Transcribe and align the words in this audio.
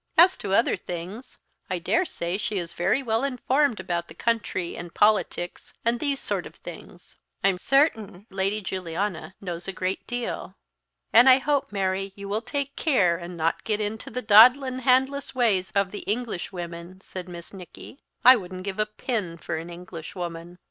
As 0.17 0.35
to 0.37 0.51
other 0.55 0.75
things, 0.75 1.37
I 1.69 1.77
daresay 1.77 2.35
she 2.39 2.57
is 2.57 2.73
very 2.73 3.03
well 3.03 3.23
informed 3.23 3.79
about 3.79 4.07
the 4.07 4.15
country, 4.15 4.75
and 4.75 4.91
politics, 4.91 5.75
and 5.85 5.99
these 5.99 6.19
sort 6.19 6.47
of 6.47 6.55
things 6.55 7.15
I'm 7.43 7.59
certain 7.59 8.25
Lady 8.31 8.61
Juliana 8.61 9.35
knows 9.41 9.67
a 9.67 9.71
great 9.71 10.07
deal." 10.07 10.55
"And 11.13 11.29
I 11.29 11.37
hope, 11.37 11.71
Mary, 11.71 12.13
you 12.15 12.27
will 12.27 12.41
take 12.41 12.75
care 12.75 13.15
and 13.15 13.37
not 13.37 13.63
get 13.63 13.79
into 13.79 14.09
the 14.09 14.23
daadlin' 14.23 14.79
handless 14.79 15.35
ways 15.35 15.71
of 15.75 15.91
the 15.91 15.99
English 16.09 16.51
women," 16.51 16.99
said 16.99 17.29
Miss 17.29 17.53
Nicky; 17.53 17.99
"I 18.25 18.37
wouldn't 18.37 18.63
give 18.63 18.79
a 18.79 18.87
pin 18.87 19.37
for 19.37 19.57
an 19.57 19.69
Englishwoman." 19.69 20.57